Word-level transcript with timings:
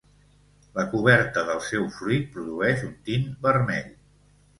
La 0.77 0.85
coberta 0.93 1.43
del 1.49 1.61
seu 1.65 1.85
fruit 1.97 2.25
produeix 2.37 2.81
un 2.87 2.95
tint 3.11 3.29
vermell. 3.45 3.93